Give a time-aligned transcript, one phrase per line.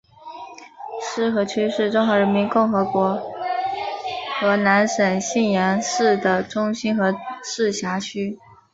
[1.13, 3.21] 浉河区是中华人民共和国
[4.39, 8.39] 河南省信阳市的中心和市辖区。